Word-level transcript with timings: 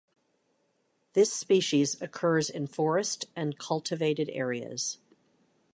This 1.13 1.31
species 1.31 2.01
occurs 2.01 2.49
in 2.49 2.65
forest 2.65 3.25
and 3.35 3.59
cultivated 3.59 4.31
areas. 4.33 4.97